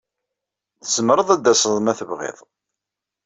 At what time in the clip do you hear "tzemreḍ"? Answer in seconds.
0.81-1.29